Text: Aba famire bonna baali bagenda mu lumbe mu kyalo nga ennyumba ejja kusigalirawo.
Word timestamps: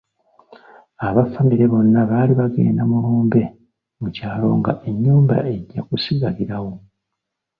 Aba 1.07 1.21
famire 1.33 1.65
bonna 1.71 2.01
baali 2.09 2.33
bagenda 2.41 2.81
mu 2.89 2.97
lumbe 3.05 3.41
mu 3.99 4.07
kyalo 4.15 4.47
nga 4.59 4.71
ennyumba 4.89 5.35
ejja 5.53 5.79
kusigalirawo. 5.87 6.73